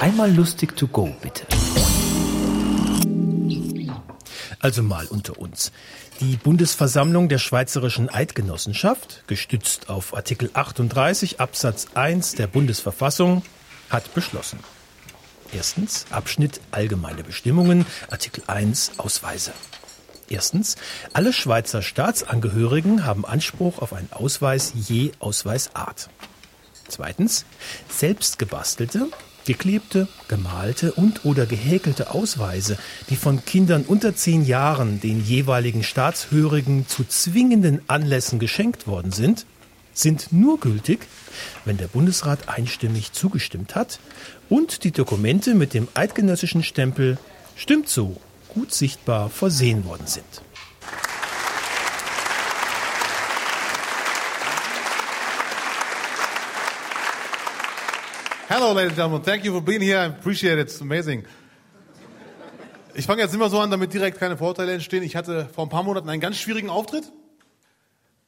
Einmal 0.00 0.30
lustig 0.30 0.76
to 0.76 0.86
go, 0.88 1.16
bitte. 1.22 1.46
Also 4.60 4.82
mal 4.82 5.06
unter 5.06 5.38
uns. 5.38 5.72
Die 6.20 6.36
Bundesversammlung 6.36 7.28
der 7.28 7.38
Schweizerischen 7.38 8.10
Eidgenossenschaft, 8.10 9.24
gestützt 9.26 9.88
auf 9.88 10.14
Artikel 10.14 10.50
38 10.52 11.40
Absatz 11.40 11.86
1 11.94 12.34
der 12.34 12.46
Bundesverfassung, 12.46 13.42
hat 13.88 14.12
beschlossen. 14.14 14.58
Erstens 15.52 16.06
Abschnitt 16.10 16.60
Allgemeine 16.72 17.22
Bestimmungen, 17.22 17.86
Artikel 18.10 18.44
1 18.46 18.98
Ausweise. 18.98 19.52
Erstens, 20.28 20.76
alle 21.14 21.32
Schweizer 21.32 21.80
Staatsangehörigen 21.80 23.06
haben 23.06 23.24
Anspruch 23.24 23.78
auf 23.78 23.92
einen 23.92 24.12
Ausweis 24.12 24.72
je 24.74 25.12
Ausweisart. 25.20 26.10
Zweitens, 26.88 27.44
selbst 27.88 28.38
gebastelte, 28.38 29.08
geklebte, 29.46 30.08
gemalte 30.28 30.92
und 30.92 31.24
oder 31.24 31.46
gehäkelte 31.46 32.10
Ausweise, 32.10 32.76
die 33.08 33.16
von 33.16 33.44
Kindern 33.44 33.84
unter 33.86 34.14
zehn 34.14 34.44
Jahren 34.44 35.00
den 35.00 35.24
jeweiligen 35.24 35.82
Staatshörigen 35.82 36.86
zu 36.86 37.04
zwingenden 37.04 37.80
Anlässen 37.86 38.38
geschenkt 38.38 38.86
worden 38.86 39.12
sind, 39.12 39.46
sind 39.94 40.32
nur 40.32 40.60
gültig, 40.60 41.06
wenn 41.64 41.78
der 41.78 41.88
Bundesrat 41.88 42.48
einstimmig 42.48 43.12
zugestimmt 43.12 43.74
hat 43.74 43.98
und 44.48 44.84
die 44.84 44.90
Dokumente 44.90 45.54
mit 45.54 45.74
dem 45.74 45.88
eidgenössischen 45.94 46.62
Stempel 46.62 47.18
stimmt 47.56 47.88
so 47.88 48.20
gut 48.48 48.72
sichtbar 48.72 49.30
versehen 49.30 49.84
worden 49.84 50.06
sind. 50.06 50.42
Hello, 58.58 58.72
ladies 58.72 58.92
and 58.92 58.96
gentlemen. 58.96 59.22
Thank 59.22 59.44
you 59.44 59.52
for 59.52 59.60
being 59.60 59.82
here. 59.82 59.98
I 59.98 60.06
appreciate 60.06 60.58
it. 60.58 60.68
It's 60.68 60.80
amazing. 60.80 61.26
Ich 62.94 63.04
fange 63.04 63.20
jetzt 63.20 63.34
immer 63.34 63.50
so 63.50 63.60
an, 63.60 63.70
damit 63.70 63.92
direkt 63.92 64.18
keine 64.18 64.38
Vorteile 64.38 64.72
entstehen. 64.72 65.02
Ich 65.02 65.14
hatte 65.14 65.50
vor 65.54 65.66
ein 65.66 65.68
paar 65.68 65.82
Monaten 65.82 66.08
einen 66.08 66.22
ganz 66.22 66.38
schwierigen 66.38 66.70
Auftritt. 66.70 67.12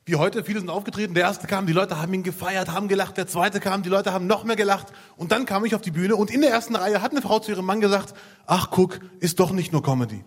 Wie 0.04 0.16
heute, 0.16 0.44
viele 0.44 0.58
sind 0.60 0.68
aufgetreten. 0.68 1.14
Der 1.14 1.22
erste 1.22 1.46
kam, 1.46 1.66
die 1.66 1.72
Leute 1.72 1.98
haben 1.98 2.12
ihn 2.12 2.24
gefeiert, 2.24 2.70
haben 2.70 2.88
gelacht. 2.88 3.16
Der 3.16 3.26
zweite 3.26 3.58
kam, 3.58 3.82
die 3.82 3.88
Leute 3.88 4.12
haben 4.12 4.26
noch 4.26 4.44
mehr 4.44 4.56
gelacht. 4.56 4.88
Und 5.16 5.32
dann 5.32 5.46
kam 5.46 5.64
ich 5.64 5.74
auf 5.74 5.80
die 5.80 5.92
Bühne 5.92 6.14
und 6.14 6.30
in 6.30 6.42
der 6.42 6.50
ersten 6.50 6.76
Reihe 6.76 7.00
hat 7.00 7.12
eine 7.12 7.22
Frau 7.22 7.38
zu 7.38 7.52
ihrem 7.52 7.64
Mann 7.64 7.80
gesagt, 7.80 8.12
ach 8.44 8.68
guck, 8.70 9.00
ist 9.20 9.40
doch 9.40 9.50
nicht 9.50 9.72
nur 9.72 9.82
Comedy. 9.82 10.26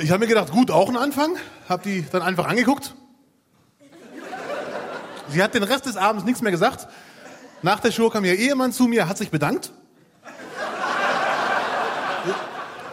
Ich 0.00 0.12
habe 0.12 0.20
mir 0.20 0.28
gedacht, 0.28 0.52
gut, 0.52 0.70
auch 0.70 0.88
ein 0.88 0.96
Anfang. 0.96 1.34
Habe 1.68 1.82
die 1.82 2.06
dann 2.12 2.22
einfach 2.22 2.46
angeguckt 2.46 2.94
Sie 5.30 5.42
hat 5.42 5.54
den 5.54 5.62
Rest 5.62 5.86
des 5.86 5.96
Abends 5.96 6.24
nichts 6.24 6.42
mehr 6.42 6.52
gesagt. 6.52 6.88
Nach 7.62 7.80
der 7.80 7.92
Show 7.92 8.08
kam 8.08 8.24
ihr 8.24 8.34
Ehemann 8.34 8.72
zu 8.72 8.84
mir, 8.84 9.08
hat 9.08 9.18
sich 9.18 9.30
bedankt. 9.30 9.72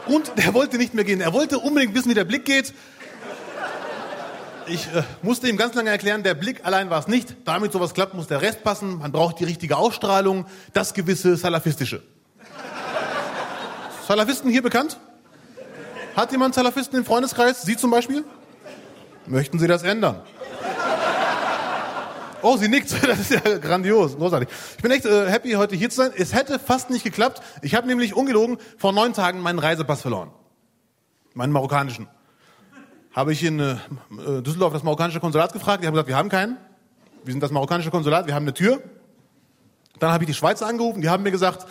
Und 0.08 0.31
der 0.38 0.53
wollte 0.53 0.78
nicht 0.78 0.94
mehr 0.94 1.03
gehen. 1.03 1.22
Er 1.22 1.33
wollte 1.33 1.59
unbedingt 1.59 1.95
wissen, 1.95 2.09
wie 2.09 2.13
der 2.13 2.25
Blick 2.25 2.45
geht. 2.45 2.73
Ich 4.67 4.88
äh, 4.88 5.03
musste 5.22 5.47
ihm 5.47 5.58
ganz 5.58 5.75
lange 5.75 5.91
erklären, 5.91 6.23
der 6.23 6.33
Blick 6.33 6.66
allein 6.66 6.89
war 6.89 7.00
es 7.00 7.08
nicht. 7.08 7.36
Damit 7.45 7.72
sowas 7.72 7.94
klappt, 7.94 8.16
muss 8.16 8.28
der 8.28 8.41
Rest 8.41 8.63
passen. 8.63 8.97
Man 8.97 9.11
braucht 9.11 9.39
die 9.39 9.44
richtige 9.44 9.78
Ausstrahlung, 9.78 10.45
das 10.73 10.94
gewisse 10.95 11.38
Salafistische. 11.38 12.02
Salafisten 14.08 14.50
hier 14.50 14.63
bekannt? 14.63 14.97
Hat 16.16 16.31
jemand 16.31 16.56
Salafisten 16.56 16.97
im 16.97 17.06
Freundeskreis? 17.06 17.63
Sie 17.63 17.78
zum 17.78 17.91
Beispiel? 17.91 18.23
Möchten 19.28 19.59
Sie 19.59 19.67
das 19.67 19.83
ändern? 19.83 20.22
Oh, 22.45 22.57
sie 22.57 22.67
nickt. 22.67 22.93
Das 23.01 23.19
ist 23.19 23.31
ja 23.31 23.57
grandios, 23.57 24.17
großartig. 24.17 24.47
Ich 24.77 24.83
bin 24.83 24.91
echt 24.91 25.05
äh, 25.05 25.27
happy, 25.31 25.53
heute 25.53 25.75
hier 25.75 25.89
zu 25.89 25.97
sein. 25.97 26.11
Es 26.15 26.31
hätte 26.35 26.59
fast 26.59 26.91
nicht 26.91 27.03
geklappt. 27.03 27.41
Ich 27.63 27.73
habe 27.73 27.88
nämlich 27.88 28.15
ungelogen 28.15 28.57
vor 28.77 28.91
neun 28.91 29.13
Tagen 29.13 29.39
meinen 29.39 29.57
Reisepass 29.57 30.01
verloren. 30.01 30.29
Meinen 31.34 31.51
marokkanischen. 31.51 32.07
Habe 33.13 33.34
ich 33.34 33.44
in 33.44 33.59
äh, 33.59 33.78
Düsseldorf 34.44 34.73
das 34.73 34.84
marokkanische 34.84 35.19
Konsulat 35.19 35.53
gefragt. 35.53 35.81
Die 35.81 35.88
haben 35.88 35.95
gesagt, 35.95 36.07
wir 36.07 36.17
haben 36.17 36.29
keinen. 36.29 36.57
Wir 37.23 37.31
sind 37.31 37.41
das 37.41 37.50
marokkanische 37.50 37.89
Konsulat, 37.89 38.28
wir 38.28 38.35
haben 38.35 38.44
eine 38.44 38.53
Tür. 38.53 38.79
Dann 39.97 40.11
habe 40.11 40.25
ich 40.25 40.28
die 40.28 40.35
Schweizer 40.35 40.67
angerufen. 40.67 41.01
Die 41.01 41.09
haben 41.09 41.23
mir 41.23 41.31
gesagt, 41.31 41.66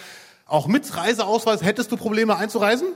auch 0.44 0.66
mit 0.66 0.96
Reiseausweis 0.96 1.62
hättest 1.62 1.92
du 1.92 1.96
Probleme 1.96 2.36
einzureisen? 2.36 2.88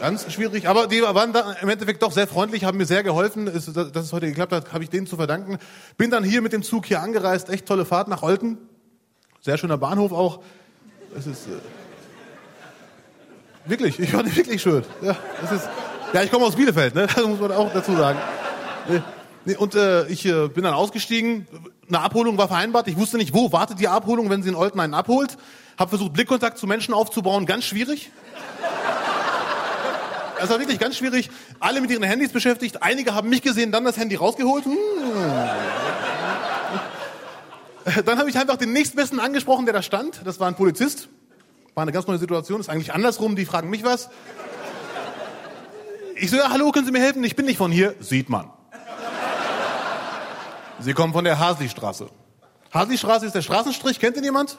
Ganz 0.00 0.32
schwierig, 0.32 0.68
aber 0.68 0.86
die 0.86 1.02
waren 1.02 1.32
da 1.32 1.54
im 1.60 1.68
Endeffekt 1.68 2.02
doch 2.02 2.12
sehr 2.12 2.28
freundlich, 2.28 2.64
haben 2.64 2.78
mir 2.78 2.86
sehr 2.86 3.02
geholfen, 3.02 3.46
dass 3.46 3.66
es 3.66 4.12
heute 4.12 4.26
geklappt 4.26 4.52
hat, 4.52 4.72
habe 4.72 4.84
ich 4.84 4.90
denen 4.90 5.06
zu 5.06 5.16
verdanken. 5.16 5.58
Bin 5.96 6.10
dann 6.10 6.22
hier 6.22 6.40
mit 6.40 6.52
dem 6.52 6.62
Zug 6.62 6.86
hier 6.86 7.02
angereist, 7.02 7.48
echt 7.50 7.66
tolle 7.66 7.84
Fahrt 7.84 8.06
nach 8.06 8.22
Olten, 8.22 8.58
sehr 9.40 9.58
schöner 9.58 9.76
Bahnhof 9.76 10.12
auch. 10.12 10.40
Es 11.16 11.26
ist 11.26 11.48
äh, 11.48 11.50
wirklich, 13.66 13.98
ich 13.98 14.10
fand 14.10 14.34
wirklich 14.36 14.62
schön. 14.62 14.84
Ja, 15.02 15.16
es 15.42 15.52
ist, 15.52 15.68
ja, 16.12 16.22
ich 16.22 16.30
komme 16.30 16.44
aus 16.44 16.54
Bielefeld, 16.54 16.94
ne? 16.94 17.06
das 17.14 17.26
muss 17.26 17.40
man 17.40 17.50
auch 17.52 17.72
dazu 17.72 17.96
sagen. 17.96 18.18
Und 19.58 19.74
äh, 19.74 20.06
ich 20.06 20.26
äh, 20.26 20.48
bin 20.48 20.62
dann 20.62 20.74
ausgestiegen, 20.74 21.48
eine 21.88 22.00
Abholung 22.00 22.38
war 22.38 22.48
vereinbart, 22.48 22.86
ich 22.86 22.96
wusste 22.96 23.16
nicht, 23.16 23.34
wo 23.34 23.50
wartet 23.50 23.80
die 23.80 23.88
Abholung, 23.88 24.30
wenn 24.30 24.42
sie 24.42 24.50
in 24.50 24.54
Olten 24.54 24.78
einen 24.78 24.94
abholt. 24.94 25.36
Habe 25.78 25.90
versucht, 25.90 26.12
Blickkontakt 26.12 26.58
zu 26.58 26.66
Menschen 26.66 26.92
aufzubauen, 26.94 27.46
ganz 27.46 27.64
schwierig. 27.64 28.10
Es 30.40 30.48
war 30.50 30.58
wirklich 30.58 30.78
ganz 30.78 30.96
schwierig. 30.96 31.30
Alle 31.60 31.80
mit 31.80 31.90
ihren 31.90 32.02
Handys 32.02 32.32
beschäftigt. 32.32 32.82
Einige 32.82 33.14
haben 33.14 33.28
mich 33.28 33.42
gesehen, 33.42 33.72
dann 33.72 33.84
das 33.84 33.96
Handy 33.96 34.16
rausgeholt. 34.16 34.64
Hm. 34.64 34.76
Dann 38.04 38.18
habe 38.18 38.28
ich 38.28 38.38
einfach 38.38 38.56
den 38.56 38.72
nächstbesten 38.72 39.18
angesprochen, 39.18 39.64
der 39.64 39.74
da 39.74 39.82
stand. 39.82 40.20
Das 40.24 40.38
war 40.40 40.48
ein 40.48 40.54
Polizist. 40.54 41.08
War 41.74 41.82
eine 41.82 41.92
ganz 41.92 42.06
neue 42.06 42.18
Situation. 42.18 42.60
Ist 42.60 42.68
eigentlich 42.68 42.92
andersrum. 42.92 43.36
Die 43.36 43.46
fragen 43.46 43.70
mich 43.70 43.84
was. 43.84 44.10
Ich 46.16 46.30
so, 46.30 46.36
ja, 46.36 46.50
hallo, 46.50 46.70
können 46.72 46.84
Sie 46.86 46.92
mir 46.92 47.00
helfen? 47.00 47.22
Ich 47.24 47.36
bin 47.36 47.46
nicht 47.46 47.58
von 47.58 47.70
hier. 47.70 47.94
Sieht 48.00 48.28
man. 48.28 48.50
Sie 50.80 50.92
kommen 50.92 51.12
von 51.12 51.24
der 51.24 51.38
Hasli-Straße. 51.38 52.08
Hasli-Straße 52.72 53.26
ist 53.26 53.34
der 53.34 53.42
Straßenstrich. 53.42 53.98
Kennt 53.98 54.16
ihn 54.16 54.24
jemand? 54.24 54.58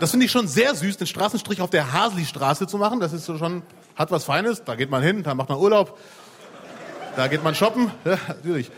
Das 0.00 0.10
finde 0.10 0.26
ich 0.26 0.32
schon 0.32 0.46
sehr 0.46 0.74
süß, 0.74 0.98
den 0.98 1.06
Straßenstrich 1.06 1.60
auf 1.60 1.70
der 1.70 1.92
Hasli-Straße 1.92 2.66
zu 2.66 2.78
machen. 2.78 3.00
Das 3.00 3.12
ist 3.12 3.24
so 3.24 3.38
schon 3.38 3.62
hat 3.96 4.10
was 4.10 4.24
Feines, 4.24 4.62
da 4.64 4.76
geht 4.76 4.90
man 4.90 5.02
hin, 5.02 5.22
da 5.22 5.34
macht 5.34 5.48
man 5.48 5.58
Urlaub, 5.58 5.98
da 7.16 7.28
geht 7.28 7.42
man 7.42 7.54
shoppen, 7.54 7.90
ja, 8.04 8.18
natürlich. 8.28 8.70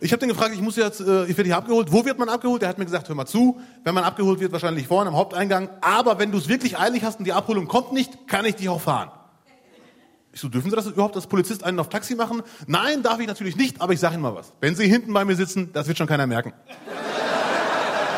Ich 0.00 0.10
habe 0.10 0.18
den 0.18 0.30
gefragt, 0.30 0.52
ich 0.52 0.60
muss 0.60 0.74
jetzt, 0.74 1.00
äh, 1.00 1.26
ich 1.26 1.36
werde 1.36 1.44
hier 1.44 1.56
abgeholt. 1.56 1.92
Wo 1.92 2.04
wird 2.04 2.18
man 2.18 2.28
abgeholt? 2.28 2.60
Der 2.60 2.68
hat 2.68 2.76
mir 2.76 2.84
gesagt, 2.84 3.08
hör 3.08 3.14
mal 3.14 3.24
zu, 3.24 3.60
wenn 3.84 3.94
man 3.94 4.02
abgeholt 4.02 4.40
wird, 4.40 4.50
wahrscheinlich 4.50 4.88
vorne 4.88 5.10
am 5.10 5.16
Haupteingang. 5.16 5.68
Aber 5.80 6.18
wenn 6.18 6.32
du 6.32 6.38
es 6.38 6.48
wirklich 6.48 6.76
eilig 6.76 7.04
hast 7.04 7.20
und 7.20 7.24
die 7.24 7.32
Abholung 7.32 7.68
kommt 7.68 7.92
nicht, 7.92 8.26
kann 8.26 8.44
ich 8.44 8.56
dich 8.56 8.68
auch 8.68 8.80
fahren. 8.80 9.12
Ich 10.32 10.40
so, 10.40 10.48
dürfen 10.48 10.70
Sie 10.70 10.76
das 10.76 10.86
überhaupt 10.86 11.14
als 11.14 11.28
Polizist 11.28 11.62
einen 11.62 11.78
auf 11.78 11.88
Taxi 11.88 12.16
machen? 12.16 12.42
Nein, 12.66 13.04
darf 13.04 13.20
ich 13.20 13.28
natürlich 13.28 13.54
nicht, 13.54 13.80
aber 13.80 13.92
ich 13.92 14.00
sage 14.00 14.14
Ihnen 14.14 14.22
mal 14.22 14.34
was. 14.34 14.52
Wenn 14.60 14.74
Sie 14.74 14.88
hinten 14.88 15.12
bei 15.12 15.24
mir 15.24 15.36
sitzen, 15.36 15.72
das 15.72 15.86
wird 15.86 15.98
schon 15.98 16.08
keiner 16.08 16.26
merken. 16.26 16.52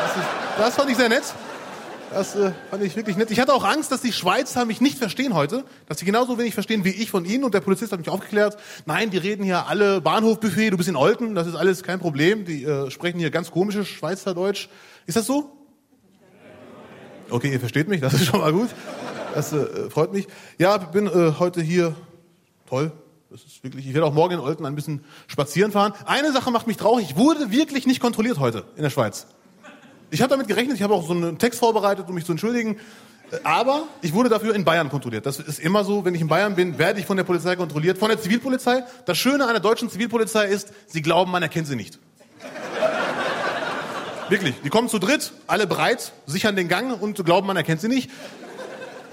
Das, 0.01 0.15
ist, 0.15 0.27
das 0.57 0.75
fand 0.75 0.89
ich 0.89 0.97
sehr 0.97 1.09
nett. 1.09 1.23
Das 2.15 2.33
äh, 2.33 2.53
fand 2.69 2.81
ich 2.81 2.95
wirklich 2.95 3.17
nett. 3.17 3.29
Ich 3.29 3.41
hatte 3.41 3.53
auch 3.53 3.65
Angst, 3.65 3.91
dass 3.91 3.99
die 3.99 4.13
Schweizer 4.13 4.63
mich 4.63 4.79
nicht 4.79 4.97
verstehen 4.97 5.33
heute, 5.33 5.65
dass 5.85 5.99
sie 5.99 6.05
genauso 6.05 6.37
wenig 6.37 6.53
verstehen 6.53 6.85
wie 6.85 6.91
ich 6.91 7.11
von 7.11 7.25
ihnen. 7.25 7.43
Und 7.43 7.53
der 7.53 7.59
Polizist 7.59 7.91
hat 7.91 7.99
mich 7.99 8.07
aufgeklärt, 8.07 8.55
nein, 8.85 9.09
die 9.09 9.17
reden 9.17 9.43
hier 9.43 9.67
alle 9.67 9.99
Bahnhofbuffet, 9.99 10.69
du 10.69 10.77
bist 10.77 10.87
in 10.87 10.95
Olten, 10.95 11.35
das 11.35 11.45
ist 11.45 11.55
alles 11.55 11.83
kein 11.83 11.99
Problem. 11.99 12.45
Die 12.45 12.63
äh, 12.63 12.89
sprechen 12.89 13.19
hier 13.19 13.31
ganz 13.31 13.51
komisches 13.51 13.89
Schweizerdeutsch. 13.89 14.69
Ist 15.05 15.17
das 15.17 15.25
so? 15.25 15.51
Okay, 17.29 17.51
ihr 17.51 17.59
versteht 17.59 17.89
mich, 17.89 17.99
das 17.99 18.13
ist 18.13 18.27
schon 18.27 18.39
mal 18.39 18.53
gut. 18.53 18.69
Das 19.33 19.51
äh, 19.51 19.89
freut 19.89 20.13
mich. 20.13 20.29
Ja, 20.57 20.77
bin 20.77 21.07
äh, 21.07 21.33
heute 21.37 21.61
hier. 21.61 21.97
Toll. 22.69 22.93
Das 23.29 23.43
ist 23.43 23.61
wirklich, 23.61 23.85
ich 23.87 23.93
werde 23.93 24.07
auch 24.07 24.13
morgen 24.13 24.35
in 24.35 24.39
Olten 24.39 24.65
ein 24.65 24.75
bisschen 24.75 25.03
spazieren 25.27 25.73
fahren. 25.73 25.91
Eine 26.05 26.31
Sache 26.31 26.49
macht 26.49 26.65
mich 26.65 26.77
traurig, 26.77 27.07
ich 27.09 27.17
wurde 27.17 27.51
wirklich 27.51 27.85
nicht 27.85 27.99
kontrolliert 27.99 28.39
heute 28.39 28.63
in 28.77 28.83
der 28.83 28.89
Schweiz. 28.89 29.27
Ich 30.11 30.21
habe 30.21 30.29
damit 30.29 30.47
gerechnet, 30.47 30.75
ich 30.75 30.83
habe 30.83 30.93
auch 30.93 31.05
so 31.05 31.13
einen 31.13 31.37
Text 31.37 31.59
vorbereitet, 31.59 32.07
um 32.07 32.15
mich 32.15 32.25
zu 32.25 32.31
entschuldigen. 32.31 32.77
Aber 33.43 33.83
ich 34.01 34.13
wurde 34.13 34.29
dafür 34.29 34.53
in 34.53 34.65
Bayern 34.65 34.89
kontrolliert. 34.89 35.25
Das 35.25 35.39
ist 35.39 35.59
immer 35.59 35.83
so, 35.83 36.05
wenn 36.05 36.13
ich 36.13 36.21
in 36.21 36.27
Bayern 36.27 36.55
bin, 36.55 36.77
werde 36.77 36.99
ich 36.99 37.05
von 37.05 37.17
der 37.17 37.23
Polizei 37.23 37.55
kontrolliert, 37.55 37.97
von 37.97 38.09
der 38.09 38.21
Zivilpolizei. 38.21 38.83
Das 39.05 39.17
Schöne 39.17 39.45
an 39.45 39.51
der 39.51 39.59
deutschen 39.59 39.89
Zivilpolizei 39.89 40.45
ist, 40.45 40.71
sie 40.87 41.01
glauben, 41.01 41.31
man 41.31 41.41
erkennt 41.41 41.67
sie 41.67 41.75
nicht. 41.75 41.99
Wirklich, 44.29 44.55
die 44.63 44.69
kommen 44.69 44.89
zu 44.89 44.99
dritt, 44.99 45.33
alle 45.47 45.67
bereit, 45.67 46.13
sichern 46.25 46.55
den 46.55 46.67
Gang 46.67 46.99
und 47.01 47.23
glauben, 47.25 47.45
man 47.47 47.57
erkennt 47.57 47.81
sie 47.81 47.87
nicht. 47.87 48.09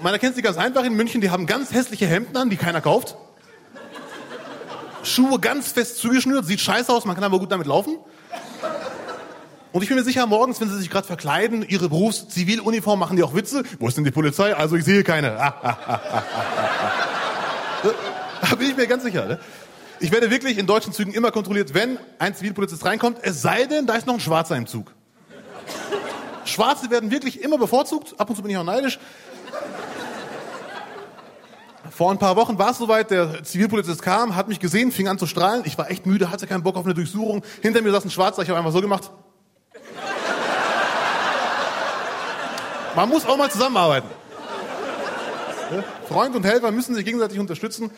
Man 0.01 0.13
erkennt 0.13 0.35
sie 0.35 0.41
ganz 0.41 0.57
einfach 0.57 0.83
in 0.83 0.95
München, 0.95 1.21
die 1.21 1.29
haben 1.29 1.45
ganz 1.45 1.71
hässliche 1.71 2.07
Hemden 2.07 2.35
an, 2.35 2.49
die 2.49 2.57
keiner 2.57 2.81
kauft. 2.81 3.15
Schuhe 5.03 5.39
ganz 5.39 5.71
fest 5.71 5.97
zugeschnürt, 5.97 6.45
sieht 6.45 6.61
scheiße 6.61 6.91
aus, 6.91 7.05
man 7.05 7.15
kann 7.15 7.23
aber 7.23 7.39
gut 7.39 7.51
damit 7.51 7.67
laufen. 7.67 7.97
Und 9.73 9.81
ich 9.81 9.89
bin 9.89 9.97
mir 9.97 10.03
sicher, 10.03 10.27
morgens, 10.27 10.61
wenn 10.61 10.69
sie 10.69 10.77
sich 10.77 10.91
gerade 10.91 11.07
verkleiden, 11.07 11.65
ihre 11.67 11.89
Berufsziviluniform, 11.89 12.99
machen 12.99 13.17
die 13.17 13.23
auch 13.23 13.33
Witze. 13.33 13.63
Wo 13.79 13.87
ist 13.87 13.97
denn 13.97 14.03
die 14.03 14.11
Polizei? 14.11 14.55
Also 14.55 14.75
ich 14.75 14.85
sehe 14.85 15.03
keine. 15.03 15.31
da 15.31 15.55
bin 18.55 18.69
ich 18.69 18.77
mir 18.77 18.85
ganz 18.85 19.01
sicher. 19.01 19.25
Ne? 19.25 19.39
Ich 19.99 20.11
werde 20.11 20.29
wirklich 20.29 20.59
in 20.59 20.67
deutschen 20.67 20.93
Zügen 20.93 21.11
immer 21.11 21.31
kontrolliert, 21.31 21.73
wenn 21.73 21.97
ein 22.19 22.35
Zivilpolizist 22.35 22.85
reinkommt, 22.85 23.17
es 23.23 23.41
sei 23.41 23.65
denn, 23.65 23.87
da 23.87 23.95
ist 23.95 24.05
noch 24.05 24.13
ein 24.13 24.19
Schwarzer 24.19 24.55
im 24.55 24.67
Zug. 24.67 24.93
Schwarze 26.45 26.91
werden 26.91 27.09
wirklich 27.09 27.41
immer 27.41 27.57
bevorzugt. 27.57 28.13
Ab 28.19 28.29
und 28.29 28.35
zu 28.35 28.43
bin 28.43 28.51
ich 28.51 28.57
auch 28.57 28.63
neidisch. 28.63 28.99
Vor 31.89 32.11
ein 32.11 32.19
paar 32.19 32.35
Wochen 32.35 32.59
war 32.59 32.71
es 32.71 32.77
soweit, 32.77 33.09
der 33.09 33.43
Zivilpolizist 33.43 34.03
kam, 34.03 34.35
hat 34.35 34.49
mich 34.49 34.59
gesehen, 34.59 34.91
fing 34.91 35.07
an 35.07 35.17
zu 35.17 35.25
strahlen. 35.25 35.63
Ich 35.65 35.79
war 35.79 35.89
echt 35.89 36.05
müde, 36.05 36.29
hatte 36.29 36.45
keinen 36.45 36.61
Bock 36.61 36.75
auf 36.75 36.85
eine 36.85 36.93
Durchsuchung. 36.93 37.43
Hinter 37.63 37.81
mir 37.81 37.91
saß 37.91 38.05
ein 38.05 38.11
Schwarzer, 38.11 38.43
ich 38.43 38.49
habe 38.49 38.59
einfach 38.59 38.71
so 38.71 38.81
gemacht. 38.81 39.09
Man 42.95 43.09
muss 43.09 43.25
auch 43.25 43.37
mal 43.37 43.49
zusammenarbeiten. 43.49 44.09
Freund 46.07 46.35
und 46.35 46.43
Helfer 46.43 46.71
müssen 46.71 46.93
sich 46.93 47.05
gegenseitig 47.05 47.39
unterstützen. 47.39 47.89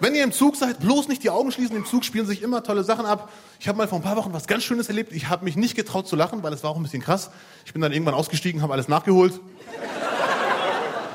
Wenn 0.00 0.16
ihr 0.16 0.24
im 0.24 0.32
Zug 0.32 0.56
seid, 0.56 0.80
bloß 0.80 1.06
nicht 1.06 1.22
die 1.22 1.30
Augen 1.30 1.52
schließen. 1.52 1.76
Im 1.76 1.86
Zug 1.86 2.04
spielen 2.04 2.26
sich 2.26 2.42
immer 2.42 2.64
tolle 2.64 2.82
Sachen 2.82 3.06
ab. 3.06 3.30
Ich 3.60 3.68
habe 3.68 3.78
mal 3.78 3.86
vor 3.86 4.00
ein 4.00 4.02
paar 4.02 4.16
Wochen 4.16 4.32
was 4.32 4.48
ganz 4.48 4.64
Schönes 4.64 4.88
erlebt. 4.88 5.12
Ich 5.12 5.28
habe 5.28 5.44
mich 5.44 5.54
nicht 5.54 5.76
getraut 5.76 6.08
zu 6.08 6.16
lachen, 6.16 6.42
weil 6.42 6.52
es 6.52 6.64
war 6.64 6.70
auch 6.70 6.76
ein 6.76 6.82
bisschen 6.82 7.02
krass. 7.02 7.30
Ich 7.64 7.72
bin 7.72 7.80
dann 7.80 7.92
irgendwann 7.92 8.14
ausgestiegen, 8.14 8.62
habe 8.62 8.72
alles 8.72 8.88
nachgeholt. 8.88 9.38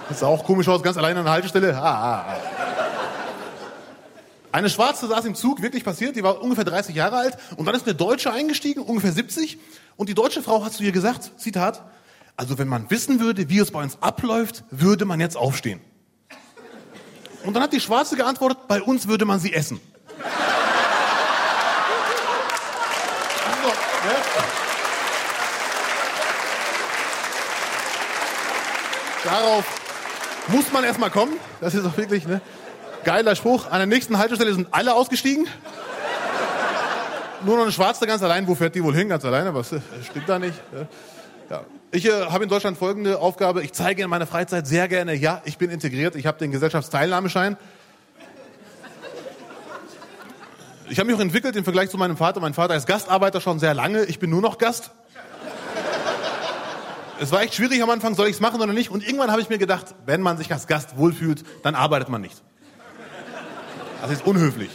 Das 0.07 0.21
sah 0.21 0.27
auch 0.27 0.45
komisch 0.45 0.69
aus, 0.69 0.83
ganz 0.83 0.95
alleine 0.95 1.19
an 1.19 1.25
der 1.25 1.33
Haltestelle. 1.33 1.75
Ah, 1.75 1.81
ah, 1.81 2.25
ah. 2.29 2.35
Eine 4.53 4.69
Schwarze 4.69 5.07
saß 5.07 5.25
im 5.25 5.35
Zug, 5.35 5.61
wirklich 5.61 5.83
passiert, 5.83 6.15
die 6.15 6.23
war 6.23 6.41
ungefähr 6.41 6.63
30 6.63 6.95
Jahre 6.95 7.17
alt. 7.17 7.37
Und 7.57 7.65
dann 7.65 7.75
ist 7.75 7.85
eine 7.85 7.95
Deutsche 7.95 8.31
eingestiegen, 8.31 8.81
ungefähr 8.81 9.11
70. 9.11 9.57
Und 9.97 10.07
die 10.07 10.15
deutsche 10.15 10.41
Frau 10.41 10.63
hat 10.63 10.71
zu 10.71 10.83
ihr 10.83 10.93
gesagt, 10.93 11.31
Zitat, 11.37 11.83
also 12.37 12.59
wenn 12.59 12.67
man 12.67 12.89
wissen 12.91 13.19
würde, 13.19 13.49
wie 13.49 13.57
es 13.57 13.71
bei 13.71 13.81
uns 13.81 13.97
abläuft, 13.99 14.63
würde 14.69 15.05
man 15.05 15.19
jetzt 15.19 15.35
aufstehen. 15.35 15.81
Und 17.43 17.55
dann 17.55 17.63
hat 17.63 17.73
die 17.73 17.79
Schwarze 17.79 18.15
geantwortet, 18.15 18.59
bei 18.67 18.79
uns 18.81 19.07
würde 19.07 19.25
man 19.25 19.39
sie 19.39 19.53
essen. 19.53 19.81
So, 23.63 23.67
ne? 23.67 24.15
Darauf 29.23 29.65
muss 30.49 30.71
man 30.71 30.83
erstmal 30.83 31.09
kommen. 31.09 31.33
Das 31.59 31.73
ist 31.73 31.85
auch 31.85 31.97
wirklich 31.97 32.27
ne 32.27 32.39
geiler 33.03 33.35
Spruch. 33.35 33.65
An 33.71 33.79
der 33.79 33.87
nächsten 33.87 34.19
Haltestelle 34.19 34.53
sind 34.53 34.67
alle 34.71 34.93
ausgestiegen. 34.93 35.47
Nur 37.43 37.55
noch 37.55 37.63
eine 37.63 37.71
Schwarze 37.71 38.05
ganz 38.05 38.21
allein. 38.21 38.47
Wo 38.47 38.53
fährt 38.53 38.75
die 38.75 38.83
wohl 38.83 38.93
hin? 38.93 39.09
Ganz 39.09 39.25
alleine? 39.25 39.53
Was 39.55 39.67
stimmt 39.67 40.27
da 40.29 40.37
nicht? 40.37 40.59
Ja. 41.49 41.65
Ich 41.91 42.05
äh, 42.05 42.25
habe 42.25 42.43
in 42.43 42.49
Deutschland 42.49 42.77
folgende 42.77 43.19
Aufgabe. 43.19 43.63
Ich 43.63 43.71
zeige 43.71 44.03
in 44.03 44.09
meiner 44.09 44.27
Freizeit 44.27 44.67
sehr 44.67 44.89
gerne, 44.89 45.13
ja, 45.13 45.41
ich 45.45 45.57
bin 45.57 45.69
integriert. 45.69 46.15
Ich 46.15 46.25
habe 46.25 46.37
den 46.37 46.51
Gesellschaftsteilnahmeschein. 46.51 47.55
Ich 50.89 50.99
habe 50.99 51.07
mich 51.07 51.15
auch 51.15 51.21
entwickelt 51.21 51.55
im 51.55 51.63
Vergleich 51.63 51.89
zu 51.89 51.97
meinem 51.97 52.17
Vater. 52.17 52.41
Mein 52.41 52.53
Vater 52.53 52.75
ist 52.75 52.87
Gastarbeiter 52.87 53.39
schon 53.39 53.59
sehr 53.59 53.73
lange. 53.73 54.03
Ich 54.05 54.19
bin 54.19 54.29
nur 54.29 54.41
noch 54.41 54.57
Gast. 54.57 54.91
Es 57.19 57.31
war 57.31 57.41
echt 57.41 57.55
schwierig 57.55 57.81
am 57.81 57.89
Anfang, 57.89 58.15
soll 58.15 58.27
ich 58.27 58.35
es 58.35 58.41
machen 58.41 58.61
oder 58.61 58.73
nicht? 58.73 58.91
Und 58.91 59.05
irgendwann 59.05 59.31
habe 59.31 59.41
ich 59.41 59.49
mir 59.49 59.57
gedacht, 59.57 59.95
wenn 60.05 60.21
man 60.21 60.37
sich 60.37 60.51
als 60.51 60.67
Gast 60.67 60.97
wohlfühlt, 60.97 61.43
dann 61.63 61.73
arbeitet 61.73 62.09
man 62.09 62.21
nicht. 62.21 62.41
Das 64.01 64.11
ist 64.11 64.25
unhöflich. 64.27 64.69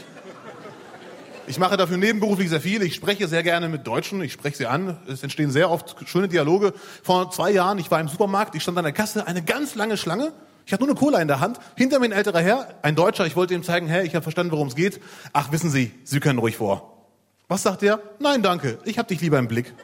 Ich 1.47 1.59
mache 1.59 1.77
dafür 1.77 1.97
nebenberuflich 1.97 2.49
sehr 2.49 2.61
viel. 2.61 2.83
Ich 2.83 2.94
spreche 2.94 3.27
sehr 3.27 3.43
gerne 3.43 3.69
mit 3.69 3.87
Deutschen. 3.87 4.23
Ich 4.23 4.33
spreche 4.33 4.56
sie 4.56 4.67
an. 4.67 4.97
Es 5.09 5.23
entstehen 5.23 5.50
sehr 5.50 5.71
oft 5.71 5.97
schöne 6.09 6.29
Dialoge. 6.29 6.73
Vor 7.03 7.31
zwei 7.31 7.50
Jahren, 7.50 7.79
ich 7.79 7.91
war 7.91 8.00
im 8.00 8.09
Supermarkt, 8.09 8.55
ich 8.55 8.62
stand 8.62 8.79
an 8.79 8.85
der 8.85 8.93
Kasse, 8.93 9.27
eine 9.27 9.43
ganz 9.43 9.75
lange 9.75 9.97
Schlange. 9.97 10.33
Ich 10.65 10.73
hatte 10.73 10.85
nur 10.85 10.91
eine 10.91 10.99
Cola 10.99 11.19
in 11.21 11.29
der 11.29 11.41
Hand. 11.41 11.59
Hinter 11.77 11.99
mir 11.99 12.06
ein 12.06 12.12
älterer 12.12 12.41
Herr, 12.41 12.75
ein 12.83 12.94
Deutscher. 12.94 13.27
Ich 13.27 13.35
wollte 13.35 13.55
ihm 13.55 13.65
zeigen, 13.65 13.89
hey, 13.89 14.06
ich 14.06 14.15
habe 14.15 14.23
verstanden, 14.23 14.53
worum 14.53 14.69
es 14.69 14.77
geht. 14.77 15.00
Ach, 15.33 15.50
wissen 15.50 15.71
Sie, 15.71 15.93
Sie 16.05 16.21
können 16.21 16.39
ruhig 16.39 16.56
vor. 16.56 17.06
Was 17.49 17.65
sagt 17.65 17.83
er? 17.83 18.00
Nein, 18.21 18.43
danke. 18.43 18.79
Ich 18.85 18.99
habe 18.99 19.09
dich 19.09 19.21
lieber 19.21 19.39
im 19.39 19.49
Blick. 19.49 19.75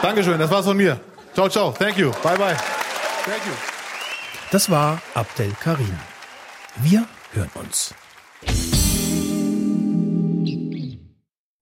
Dankeschön, 0.00 0.38
das 0.38 0.50
war's 0.50 0.64
von 0.64 0.76
mir. 0.76 0.98
Ciao, 1.34 1.48
ciao. 1.48 1.72
Thank 1.72 1.98
you. 1.98 2.10
Bye, 2.22 2.38
bye. 2.38 2.56
Thank 3.24 3.44
you. 3.46 3.52
Das 4.50 4.70
war 4.70 5.02
Abdel 5.14 5.52
Karim. 5.60 5.98
Wir 6.76 7.04
hören 7.32 7.50
uns. 7.54 7.94